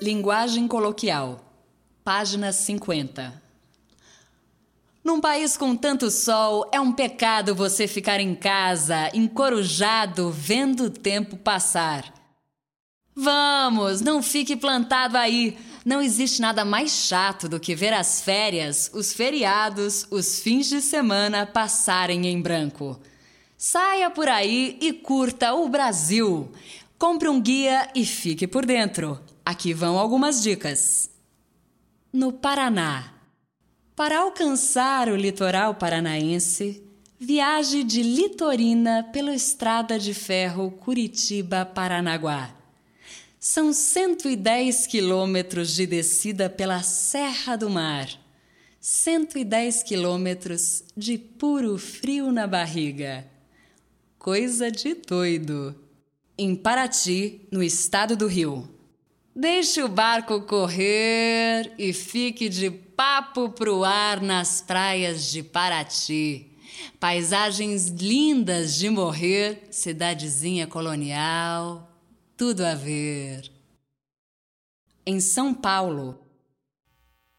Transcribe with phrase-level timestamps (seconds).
[0.00, 1.44] Linguagem coloquial.
[2.02, 3.42] Página 50.
[5.04, 10.90] Num país com tanto sol, é um pecado você ficar em casa, encorujado, vendo o
[10.90, 12.14] tempo passar.
[13.14, 15.58] Vamos, não fique plantado aí.
[15.84, 20.80] Não existe nada mais chato do que ver as férias, os feriados, os fins de
[20.80, 22.98] semana passarem em branco.
[23.54, 26.50] Saia por aí e curta o Brasil.
[26.98, 29.20] Compre um guia e fique por dentro.
[29.50, 31.10] Aqui vão algumas dicas.
[32.12, 33.12] No Paraná.
[33.96, 36.80] Para alcançar o litoral paranaense,
[37.18, 42.54] viaje de Litorina pela estrada de ferro Curitiba-Paranaguá.
[43.40, 48.08] São 110 quilômetros de descida pela Serra do Mar.
[48.80, 53.26] 110 quilômetros de puro frio na barriga.
[54.16, 55.74] Coisa de doido.
[56.38, 58.78] Em Paraty, no estado do Rio.
[59.34, 66.50] Deixe o barco correr e fique de papo pro ar nas praias de Paraty.
[66.98, 71.88] Paisagens lindas de morrer, cidadezinha colonial,
[72.36, 73.50] tudo a ver.
[75.06, 76.18] Em São Paulo,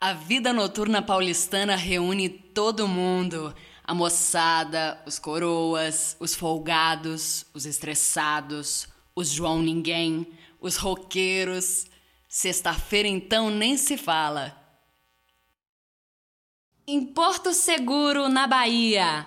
[0.00, 3.52] a vida noturna paulistana reúne todo mundo.
[3.82, 10.26] A moçada, os coroas, os folgados, os estressados, os João Ninguém,
[10.62, 11.86] os roqueiros.
[12.28, 14.56] Sexta-feira, então, nem se fala.
[16.86, 19.26] Em Porto Seguro, na Bahia.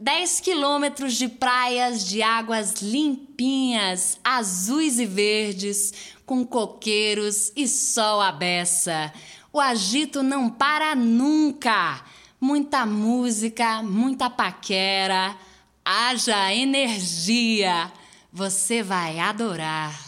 [0.00, 8.30] 10 quilômetros de praias de águas limpinhas, azuis e verdes, com coqueiros e sol à
[8.30, 9.12] beça.
[9.52, 12.04] O agito não para nunca.
[12.40, 15.36] Muita música, muita paquera,
[15.84, 17.92] haja energia.
[18.32, 20.07] Você vai adorar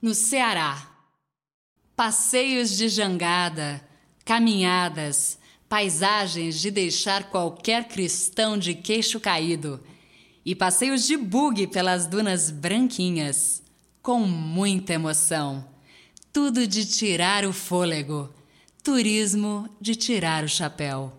[0.00, 0.90] no Ceará.
[1.94, 3.82] Passeios de jangada,
[4.24, 9.80] caminhadas, paisagens de deixar qualquer cristão de queixo caído
[10.44, 13.62] e passeios de bug pelas dunas branquinhas,
[14.00, 15.66] com muita emoção.
[16.32, 18.32] Tudo de tirar o fôlego,
[18.82, 21.12] turismo de tirar o chapéu.